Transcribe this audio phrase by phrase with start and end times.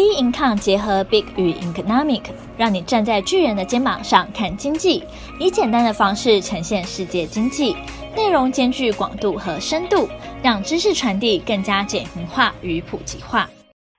[0.00, 2.22] B Income 结合 Big 与 Economic，
[2.56, 5.04] 让你站在巨人的肩膀上看经济，
[5.38, 7.76] 以简单的方式呈现世界经济，
[8.16, 10.08] 内容兼具广度和深度，
[10.42, 13.50] 让知识传递更加简明化与普及化。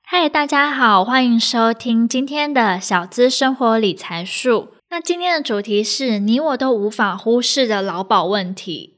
[0.02, 4.70] 嗨，大家好，欢迎收听今天的小资生活理财术。
[4.90, 8.96] 那今天的主题是你我都无法忽视的劳保问题。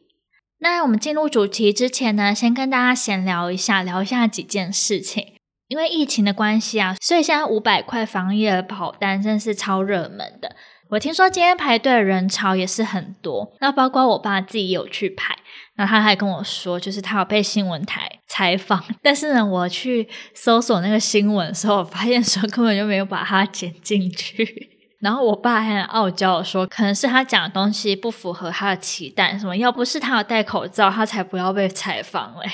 [0.60, 5.33] 那我们进入主题之前呢，先跟大家闲聊一下，聊一下几件事情。
[5.74, 10.55] 因为疫情的关系啊，所以现在五百块防疫的保单真是超热门的。
[10.91, 15.36] 我听说今天排队的人潮也是很多，那包括我爸自己有去排，
[15.73, 24.70] 然后他还跟我说，就是他有被新闻台采访，但是呢，我去搜索那个新闻的时候，我发现说根本就没有把它剪进去。
[24.99, 32.48] 然后我爸还很傲娇的说，可能是他讲的东西不符合他的期待，什么要不是他有戴口罩，他才不要被采访嘞。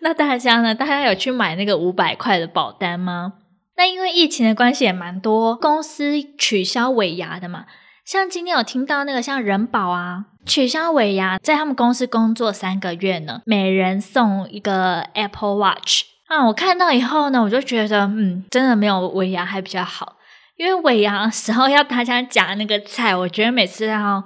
[0.00, 0.74] 那大家呢？
[0.74, 3.34] 大家有去买那个五百块的保单吗？
[3.76, 7.66] 那因为疫情的关系，也蛮多公司取消尾牙的嘛。
[8.04, 16.04] 像今天有听到那个像人保啊，取消尾牙，在他们公司工作三个月呢，每人送一个 Apple Watch。
[16.26, 20.16] 啊，我看到以后呢，我就觉得，嗯，真的没有尾牙还比较好，
[20.56, 24.24] 因为尾牙时候要大家夹那个菜，我觉得每次要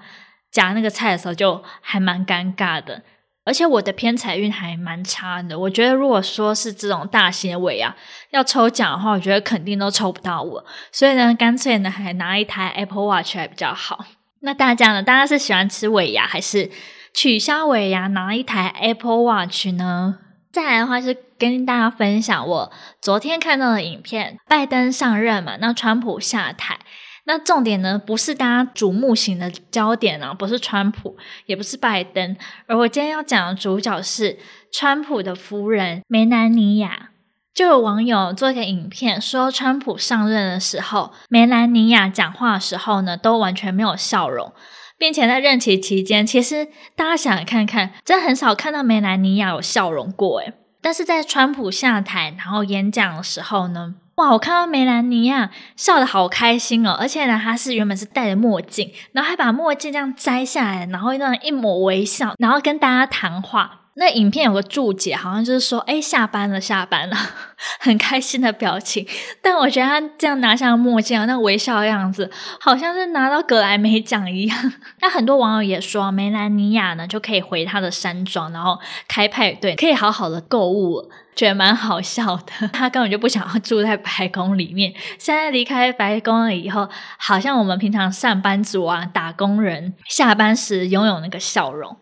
[0.50, 3.03] 夹那个菜的时候就还蛮尴尬的。
[3.45, 7.95] 而且我的偏财运还蛮差的，我觉得如果说是这种大型的尾牙
[8.31, 14.05] 要抽奖的话，我觉得肯定都抽不到我，所以呢，干脆呢还拿一台 Apple Watch 还比较好。
[14.41, 16.71] 那大家呢，大家是喜欢吃尾牙还是
[17.15, 20.19] 取消尾牙拿一台 Apple Watch 呢？
[20.53, 26.79] 再来的话是跟大家分享我昨天看到的影片，拜登上任嘛，那川普下台。
[27.25, 34.39] 那重点呢，不是大家瞩目型的焦点啊，不是川普，也不是拜登，而我今天要讲的主角是
[34.73, 37.11] 川普的夫人梅兰妮亚。
[37.55, 44.55] 就有网友做一个影片，说川普上任的时候，梅兰妮亚讲话的时候呢，都完全没有笑容，
[44.97, 50.54] 并且在任期期间，其实大家想看看，真很少看到梅兰妮亚有笑容过诶。
[50.81, 54.33] 但是在川普下台然后演讲的时候呢，哇！
[54.33, 63.81] 我看到梅兰妮亚笑得好开心哦，而且呢，她是原本是戴着墨镜，然后还把墨镜这样摘下来，然后那样一抹微笑，然后跟大家谈话。
[63.94, 67.16] 那影片有个注解，好像就是说，哎，下班了，下班了，
[67.78, 69.06] 很开心的表情。
[69.42, 74.72] 但我觉得他这样拿下墨镜，那微笑的样子，好像是拿到格莱美奖一样。
[75.00, 82.69] 那很多网友也说，梅兰妮亚呢就可以回她的山庄，然后开派对，可以好好的购物，觉得蛮好笑的。
[82.72, 86.88] 他根本就不想要住在白宫里面，现在离开白宫了以后，
[87.19, 91.98] 好像我们平常上班族啊、打工人下班时拥有那个笑容。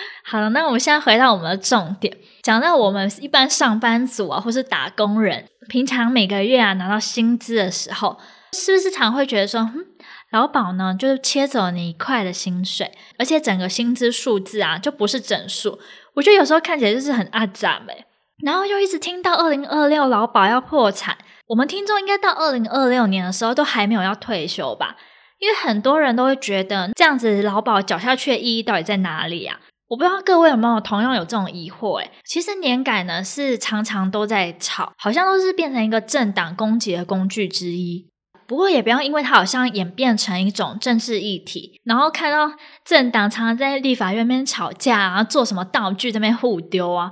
[0.24, 8.18] 好了，那我们现在回到我们的重点，讲到我们一般上班族啊，或是打工人，平常每个月啊拿到薪资的时候，
[8.52, 9.86] 是不是常会觉得说，嗯，
[10.30, 15.78] 劳保呢就是切走你一块的薪水，而且整个薪资数字啊就不是整数，
[16.14, 18.04] 我觉得有时候看起来就是很阿杂诶，
[18.44, 21.16] 然后又一直听到二零二六劳保要破产，
[21.48, 24.96] 我们听众应该到二零二六年的时候都还没有要退休吧？
[25.38, 29.60] 因为很多人都会觉得这样子劳保缴下去的意义到底在哪里啊？
[29.88, 31.94] 我不知道各位有没有同样有这种疑惑？
[31.96, 38.06] 诶，其实年改呢是常常都在吵，好像都是变成一个政党攻击的工具之一。
[38.46, 42.54] 不过也不要因为它好像演变成一种政治议题，然后看到
[42.84, 47.10] 政党常常在立法院那边吵架啊，做什么道具在那边互丢啊。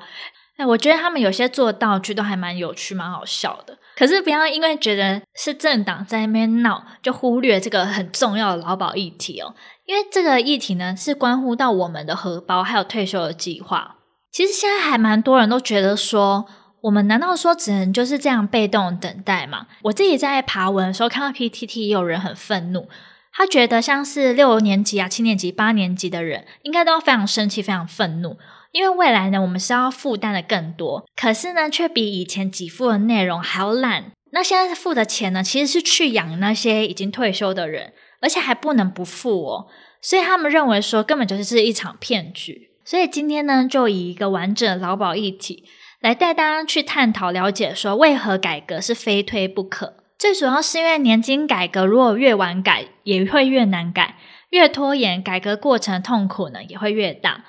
[0.58, 3.78] 诶，我觉得他们有些做道具都还蛮有趣、蛮好笑的。
[3.94, 9.54] 可是不要因为觉得是政党在那边闹，就忽略这个很重要的劳保议题哦。
[9.86, 13.96] 因为这个议题呢，是关乎到我们的荷包，还有退休的计划。
[14.32, 16.44] 其实现在还蛮多人都觉得说，
[16.82, 19.68] 我们难道说只能就是这样被动等待吗？
[19.82, 22.88] 我自己在爬文的时候看到 PTT 也有人很愤怒，
[23.32, 28.36] 他觉得像是六年级啊、七年级、八年级的人，应该都要非常生气、非常愤怒，
[28.72, 34.12] 因为未来呢，我们是要负担的更多，可是呢，却比以前给付的内容还要烂。
[34.32, 37.92] 那现在付的钱呢，其实是去养那些已经退休的人。
[38.26, 39.66] 而且还不能不付哦，
[40.02, 42.72] 所以他们认为说根本就是一场骗局。
[42.84, 45.62] 所以今天呢，就以一个完整的劳保议题
[46.00, 49.94] 来带大家去探讨了解，说为何改革是非推不可。
[50.18, 54.16] 最主要是因为年金改革如果越晚改，也会越难改；
[54.50, 57.44] 越拖延，改革过程痛苦呢也会越大。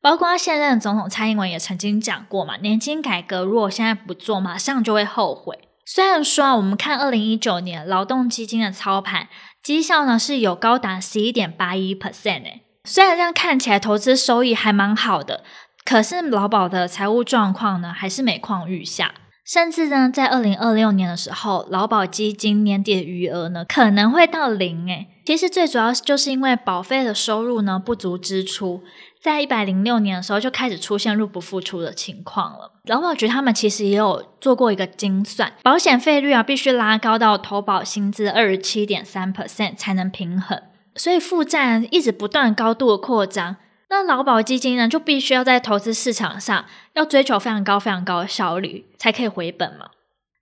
[0.00, 5.58] 包括现任总统蔡英文也曾经讲过嘛，年金改革如果现在不做，马上就会后悔。
[5.92, 9.26] 虽然说啊，我们看二零一九年劳动基金的操盘。
[9.60, 15.42] 绩效呢是有高达十一点八一 percent 诶，虽然这样看起来投资收益还蛮好的，
[15.84, 19.12] 可是劳保的财务状况呢还是每况愈下。
[19.44, 25.08] 甚至呢，在二零二六年的时候，劳保基金年底的余额呢可能会到零诶。
[25.26, 28.84] 其实最主要就是因为保费的收入呢不足支出，
[29.20, 32.72] 在一百零六年的时候就开始出现入不敷出的情况了。
[32.84, 40.62] 劳保局他们其实也有做过一个精算，保险费率啊必须拉高到投保薪资二十七点三 percent 才能平衡，
[40.94, 43.56] 所以负债一直不断高度的扩张。
[43.90, 46.64] 那劳保基金呢，就必须要在投资市场上
[46.94, 49.90] 要追求非常高、非常高的效率，才可以回本嘛。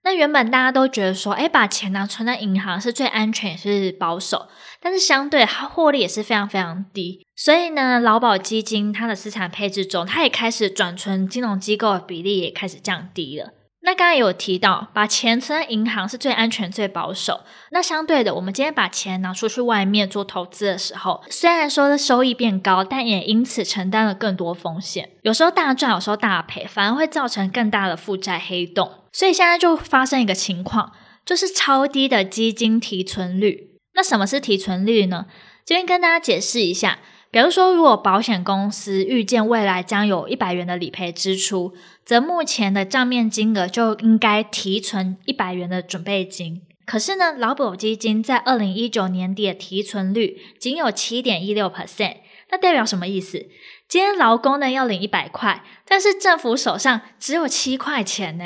[0.01, 4.47] 那原本大家都觉得说，哎，把钱呢存在银行是最安全也是保守，
[4.79, 7.27] 但是相对它获利也是非常非常低。
[7.35, 13.53] 所以呢，劳保基金它的资产配置中，它也开始转存金融机构的比例也开始降低了。
[13.81, 17.41] 那刚才有提到，把钱存在银行是最安全、最保守。
[17.71, 25.11] 那相对的，我们今天把钱拿出去外面做投资的时候，虽然说的收益变高，但也因此承担了更多风险。
[25.23, 28.91] 有时候大赚，有时候大赔，反而会造成更大的负债黑洞。
[29.13, 30.91] 所以现在就发生一个情况，
[31.25, 33.77] 就是超低的基金提存率。
[33.95, 35.25] 那什么是提存率呢？
[35.65, 36.99] 这边跟大家解释一下。
[37.31, 41.73] 比如说，如果保险公司预见未来将有一百元的理赔支出，
[42.03, 46.63] 则目前的账面金额就应该提存一百元的准备金。
[46.85, 52.15] 可是呢，劳保基金在二零一九年底的提存率仅有七点一六 percent，
[52.49, 53.45] 那代表什么意思？
[53.87, 58.45] 今天劳工呢要领一百块，但是政府手上只有七块钱呢。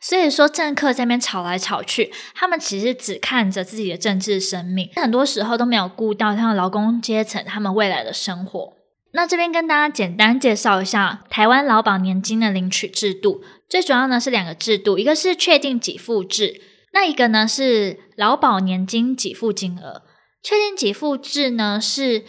[0.00, 8.74] 所以说，政客在那边吵来吵去，他们其实只看着自己的政治生命，很多时候都没有顾到他们劳工阶层他们未来的生活。
[9.12, 16.60] 那这边跟大家简单介绍一下台湾劳保年金的领取制度，最主要呢是两个制度，一个是确定给付制，
[16.92, 20.02] 那一个呢是劳保年金给付金额。
[20.40, 22.24] 确定给付制呢是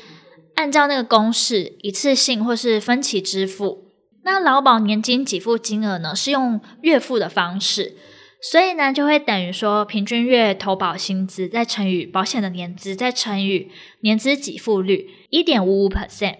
[0.56, 3.89] 按照那个公式一次性或是分期支付。
[4.32, 7.96] 那劳保年金给付金额呢，是用月付的方式，
[8.40, 13.72] 所以呢，就会等于说平均月投保薪资再乘以保险的年资，再乘以
[14.02, 16.36] 年资给付率一点五五 percent。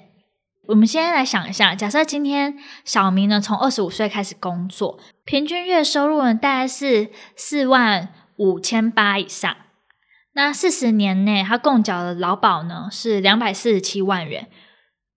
[0.68, 9.58] 我们现在来想一下，假设今天小明呢从二十五岁开始工作，平均月收入呢大概是四万五千八以上，
[10.34, 14.48] 那四十年内他共缴的劳保呢是两百四十七万元。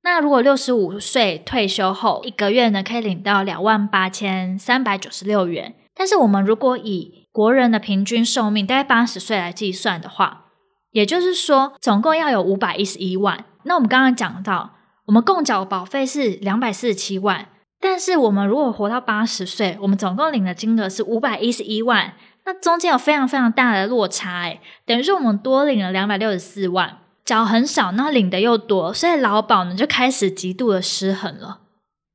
[0.04, 5.74] 那如果六十五岁退休后，一个月呢可以领到两万八千三百九十六元。
[5.94, 10.46] 但是我们如果以国人的平均寿命大概八十岁来计算的话，
[10.90, 13.44] 也就是说总共要有五百一十一万。
[13.64, 14.72] 那我们刚刚讲到，
[15.06, 17.48] 我们共缴保费是两百四十七万，
[17.80, 22.14] 但是我们如果活到八十岁，我们总共领的金额是五百一十一万，
[22.44, 26.98] 那中间有非常非常大的落差，诶，等于说我们多领了两百六十四万。
[27.32, 31.60] 缴很少，那领的又多，所以劳保呢就开始极度的失衡了。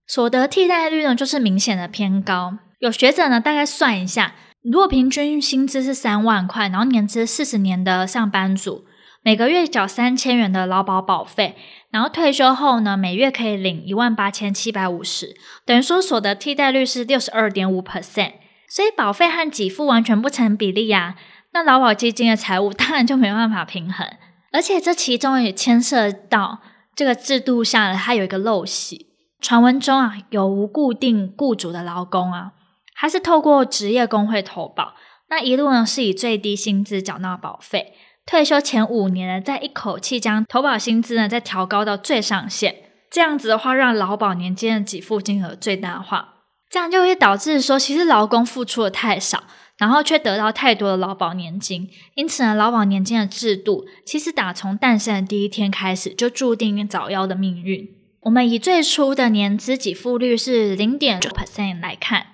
[0.05, 2.59] 所得替代率呢就是明显的偏高。
[2.77, 8.85] 有学者呢大概算一下，如果平均薪资是三万块，然后年资四十年的上班族，
[9.23, 11.55] 每个月缴三千元的劳保保费，
[11.89, 15.35] 然后退休后呢每月可以领一万八千七百五十，
[15.65, 18.33] 等于说所得替代率是六十二点五 percent，
[18.69, 21.15] 所以保费和给付完全不成比例啊，
[21.53, 24.07] 那劳保基金的财务当然就没办法平衡。
[24.51, 26.59] 而且这其中也牵涉到
[26.95, 29.07] 这个制度下，它有一个陋习。
[29.39, 32.53] 传闻中啊，有无固定雇主的劳工啊，
[32.95, 34.95] 还是透过职业工会投保，
[35.29, 37.93] 那一路呢是以最低薪资缴纳保费。
[38.25, 42.75] 退休前五年呢，再一口气将投保薪资呢再调高到最上限。
[43.11, 46.33] 这样子的话，让劳保年金的给付金额最大化，
[46.69, 49.43] 这样就会导致说，其实劳工付出的太少。
[49.77, 57.87] 然后却得到太多的劳保年金，因此呢，劳保年金的制度其实打从诞生的第一天开始就注定早夭的命运。
[58.21, 62.25] 我们以最初的年资给付率是零点九 percent 来看，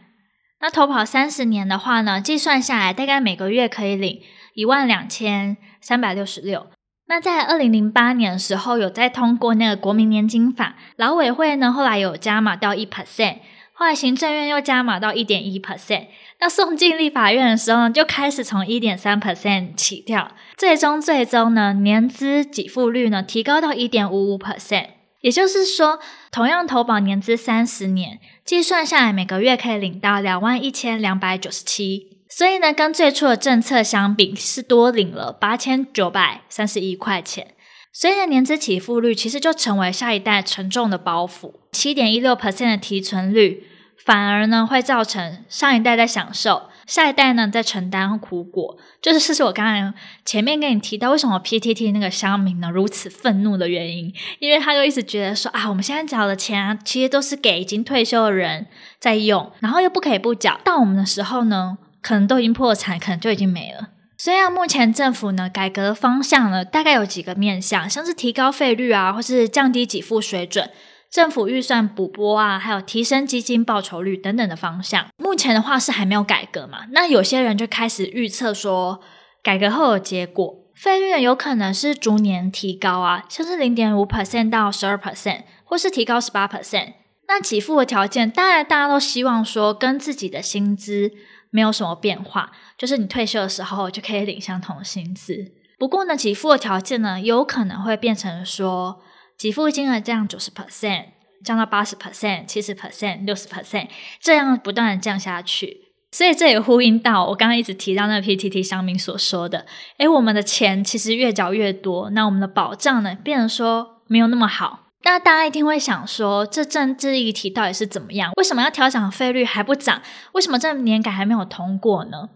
[0.61, 4.21] 那投保三十年的话呢，计算下来大概每个月可以领
[4.55, 6.67] 一万两千三百六十六。
[7.05, 13.39] 那在二零零八年的时候，有在通过那个国民年金法，劳委会呢后来有加码到一 percent，
[13.75, 16.05] 后来行政院又加码到一点一 percent。
[16.39, 24.87] 那送进立法院的时候呢，就开始从一点三 percent 起跳，最终最终呢，年资给付率呢提高到一点五五 percent，
[25.21, 25.99] 也就是说，
[26.31, 37.47] 同样投保年资三十年，计算下来每个月可以领到两万一千两百九十七，所以呢，跟最初的政策相比，是多领了八千九百三十一块钱，
[37.93, 43.67] 所以呢，年资起付率其实就成为下一代沉重的包袱，七点一六 percent 的提存率。
[44.03, 48.77] 反而呢，会造成上一代在享受，下一代呢在承担苦果。
[49.01, 49.93] 就是这是我刚才
[50.25, 58.65] 前面跟你提到，为什么 PTT 那个乡民呢如此愤怒的原因，因为他就一直觉得说啊，我们现在缴的钱啊，其实都是给已经退休的人
[58.99, 63.89] 在用，然后又不可以不缴，到我们的时候呢，可能都已经破产，可能就已经没了。
[64.23, 70.69] 虽然，目前政府呢改革方向呢，大概有几个面向，像是提高费率啊，或是降低给付水准。
[71.11, 76.85] 政府预算补拨啊，还有提升基金报酬率等等的方向，目前的话是还没有改革嘛？
[76.91, 79.01] 那有些人就开始预测说，
[79.43, 86.93] 改革后的结果，费率有可能是逐年提高啊，像是零点五 percent 到十二 percent，或是提高十八 percent。
[87.27, 91.11] 那给付的条件，当然大家都希望说跟自己的薪资
[91.53, 95.53] 没有什么变化，就是你退休的时候就可以领相同的薪资。
[95.79, 99.01] 不过呢，给付的条件呢，有可能会变成说。
[99.35, 101.05] 给付金额降九十 percent，
[101.43, 103.87] 降到八十 percent、七十 percent、六十 percent，
[104.21, 109.65] 这样不断的降下去，所以这也呼应到我刚刚一直提到那个 PTT 乡民所说的：
[109.97, 114.82] 诶，我们的钱其实越缴越多，那我们的保障呢，变成说没有那么好。
[115.05, 118.31] 那大家一定会想说，这政治议题到底是怎么样？
[118.37, 120.01] 为什么要调涨费率还不涨？
[120.31, 122.29] 为什么这年改还没有通过呢？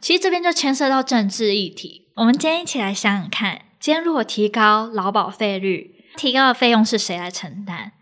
[0.00, 2.12] 其实这边就牵涉到政治议题。
[2.16, 7.92] 我们今天一起来想想看，今天如果提高劳保费率，提高的费用是谁来承担？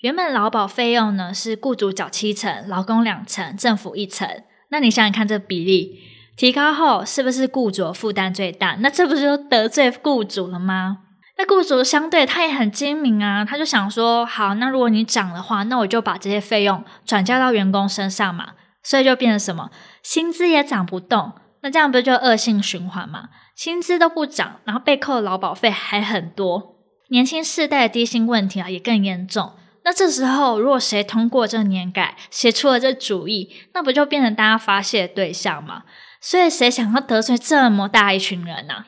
[0.00, 4.28] 原本劳保费用呢是雇主缴七成，劳工两成，政府一成。
[4.70, 5.98] 那你想想看，这比例
[6.36, 8.76] 提高后，是不是雇主负担最大？
[8.80, 10.98] 那这不是就得罪雇主了吗？
[11.38, 18.50] 那雇主相对他也很精明啊，他就想说，好，那如果你涨的话，那我就把这些费用转嫁到员工身上嘛。
[18.84, 19.70] 所以就变成什么？
[20.02, 23.28] 薪资也涨不动，那这样不就恶性循环吗？
[23.54, 26.74] 薪资都不涨，然后被扣的劳保费还很多。
[27.10, 29.52] 年轻世代的低薪问题啊，也更严重。
[29.84, 35.84] 那这时候，如果谁通过这年改，谁出了这主意，那不就变成大家发泄的对象吗？
[36.20, 38.86] 所以，谁想要得罪这么大一群人呢？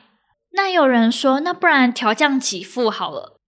[0.55, 3.39] 那有人说，那不然调降给付好了。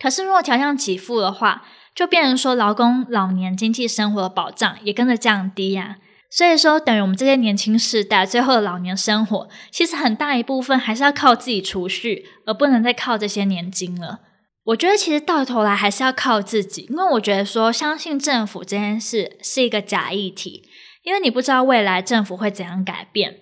[0.00, 1.64] 可是，如果调降给付的话，
[1.94, 5.96] 就变成说，劳工老年经济生活的保障也跟着降低呀。
[6.30, 14.20] 所以说，等于我们这些年轻世代最后的老年生活，其实很大一部分还是要靠自己储蓄，而不能再靠这些年金了。
[14.64, 20.62] 我觉得其实到头来还是要靠自己，因为我觉得说相信政府这件事是一个假议题，
[21.02, 23.40] 因为你不知道未来政府会怎样改变。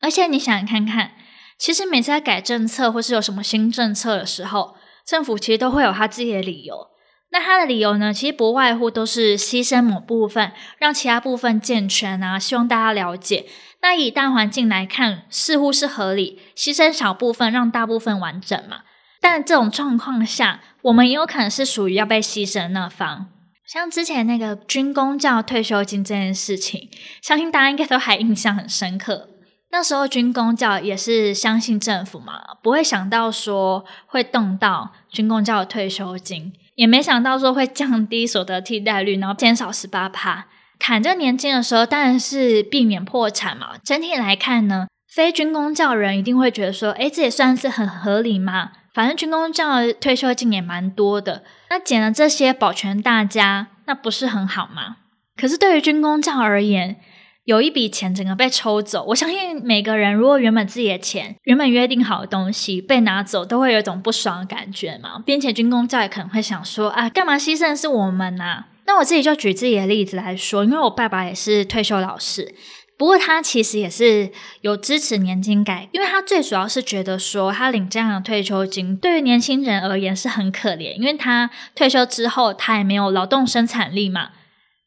[0.00, 1.12] 而且你想看看，
[1.58, 6.88] 其实每次在改政策或是有什么新政策的时候，政府其实都会有他自己的理由。
[7.30, 13.46] 那他的理由呢，其实不外乎都是牺牲某部分，让其他部分健全啊，希望大家了解。
[13.82, 18.82] 那以大环境来看，似乎是合理，牺牲小部分，让大部分完整嘛。
[19.20, 23.28] 但这种状况下，我们也有可能是属于要被牺牲那方。
[23.66, 26.88] 像之前那个军公教退休金这件事情，
[27.20, 29.30] 相信大家应该都还印象很深刻。
[29.76, 36.54] 那时候军公教也是相信政府嘛，不会想到说会动到军公教的退休金。
[36.76, 40.46] 也没想到说会降低所得替代率，然后减少十八趴。
[40.78, 43.72] 砍这年金的时候，当然是避免破产嘛。
[43.84, 48.70] 整体来看呢，非军公教人一定会觉得说，诶，这也算是很合理嘛。
[48.94, 54.96] 反正军公教的退休金也蛮多的，那减了这些保全大家，那不是很好吗？
[55.38, 56.96] 可是对于军公教而言，
[57.46, 65.22] 有一笔钱整个被抽走，我相信每个人如果原本自己的钱、原本约定好的东西被拿走，都会有一种不爽的感觉嘛。
[65.24, 68.66] 并且军公教也可能会想说啊，干嘛牺牲是我们啊？
[68.86, 72.52] 那我自己就举自己的例子来说，因为我爸爸也是退休老师，
[72.98, 84.30] 不过他其实也是有支持年金改，因为他最主要是觉得说他领这样的退休金对于年轻人而言是很可怜，因为他退休之后他也没有劳动生产力嘛。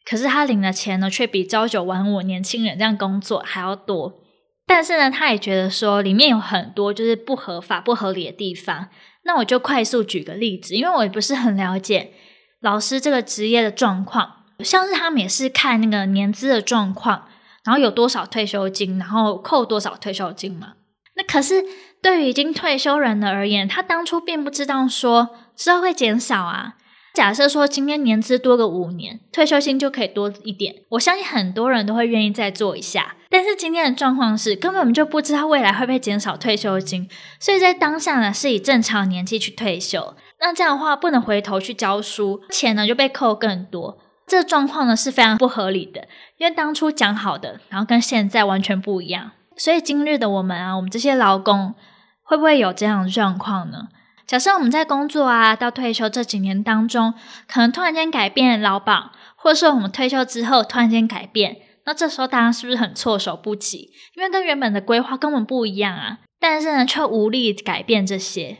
[0.10, 4.24] 可是他领的钱呢，却比朝九晚五年轻人这样工作还要多。
[4.66, 8.88] 但是呢，他也觉得说里面有很多就是不合法、不合理的地方。
[9.26, 12.14] 那我就快速举个例子，因为我也不是很了解
[12.62, 14.38] 老师这个职业的状况。
[14.64, 17.28] 像是他们也是看那个年资的状况，
[17.64, 20.74] 然后有多少退休金，然后扣多少退休金嘛。
[21.16, 21.64] 那可是
[22.02, 26.76] 对于已经退休人的而言，他当初并不知道说之后会减少啊。
[27.20, 30.74] 假设说今天年资多个五年，退休金就可以多一点。
[30.92, 33.18] 我相信很多人都会愿意再做一下。
[33.30, 40.16] 但是今天的状况是，根本就不知道未来会不会减少退休金，所以在当下呢，是以正常年纪去退休。
[40.40, 43.98] 那这样的话，不能回头去教书，钱呢就被扣更多。
[44.26, 46.08] 这个状况呢是非常不合理的，
[46.38, 49.32] 因为当初讲好的，然后跟现在完全不一样。
[49.58, 51.76] 所以今日的我们啊，我们这些劳工，
[52.24, 53.90] 会不会有这样的状况呢？
[54.30, 57.16] 假设我们在工作啊，到退休这几年当中，
[57.48, 61.58] 可能突然间改变老板，或者说我们退休之后突然间改变，
[61.88, 63.90] 那这时候大家是不是很措手不及？
[64.16, 66.20] 因为跟原本的规划根本不一样啊！
[66.40, 68.60] 但是呢，却无力改变这些，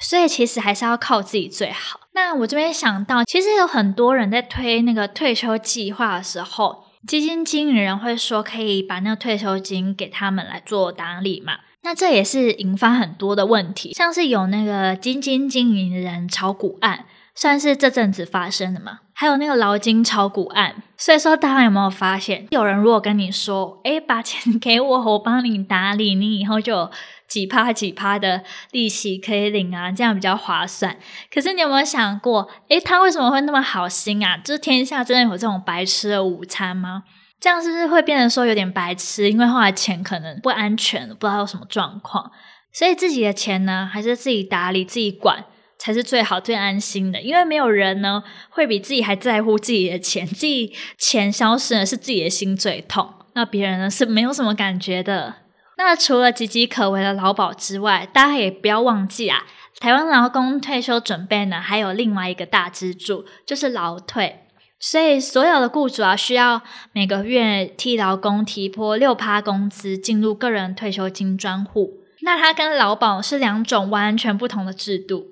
[0.00, 2.00] 所以其实还是要靠自己最好。
[2.14, 11.58] 那我这边想到，其实有很多人在推那个退休计划的时候，基金经理人会说可以把那个退休金给他们来做打理嘛。
[11.82, 19.00] 那这也是引发很多的问题，像是有那个基金经营的人炒股案，算是这阵子发生的嘛。
[19.14, 26.90] 还有那个劳金炒股案，所以说大家有没有发现，有人如果跟你说，诶，把钱给我，我帮你打理，你以后就有
[27.28, 30.96] 几趴几趴的利息可以领啊，这样比较划算。
[31.30, 34.38] 可是你有没有想过，诶，他为什么会那么好心啊？
[34.38, 37.02] 就是天下真的有这种白吃的午餐吗？
[37.40, 39.30] 这样是不是会变得说有点白痴？
[39.30, 42.30] 因为后来钱可能不安全，不知道有什么状况，
[42.70, 45.46] 所以自己的钱呢，还是自己打理、自己管
[45.78, 47.22] 才是最好、最安心的。
[47.22, 55.36] 因为没有人呢会比自己还在乎自己的钱，自己钱消失了是自己的心最痛，那别人呢是没有什么感觉的。
[55.78, 59.46] 那除了岌岌可危的劳保之外，大家也不要忘记啊，
[59.80, 64.40] 台湾劳工退休准备呢还有另外一个大支柱，就是劳退。
[64.80, 72.00] 所以，所有的雇主啊，需要每个月替劳工提拨六趴工资进入个人退休金专户。
[72.22, 75.26] 那它跟劳保是两种完全不同的制度。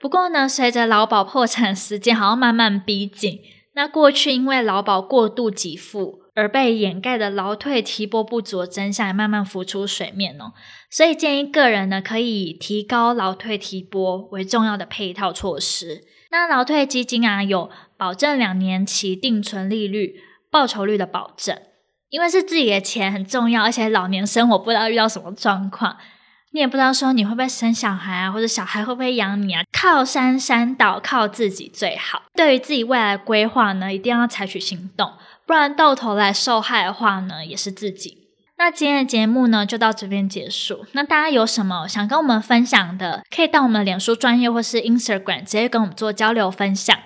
[0.00, 3.40] 不过呢，随着劳保破产时间好像慢慢逼近，
[3.74, 10.52] 那过去因为劳保过度给付而被掩盖的劳退提拨不足的真相也慢慢浮出水面哦。
[10.90, 16.04] 所以建议个人呢，可以提高劳退提拨为重要的配套措施。
[16.30, 21.58] 那劳退基金啊，有保证两年期定存利率、报酬率的保证，
[22.10, 25.96] 因为是自己的钱很重要，而且老年生活不知道遇到什么状况，
[26.52, 29.62] 你也不知道说你会不会生小孩啊，或者小孩会不会养你啊？
[29.72, 32.22] 靠山山倒，靠自己最好。
[32.34, 35.12] 对于自己未来的规划呢，一定要采取行动，
[35.46, 38.24] 不然到头来受害的话呢，也是自己。
[38.58, 40.86] 那今天的节目呢，就到这边结束。
[40.92, 46.96] 那大家有什么想跟我们分享的，可以到我们的脸书专业或是 Instagram 直接跟我们做交流分享。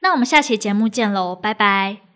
[0.00, 2.09] 那我们下期节目见喽，拜拜。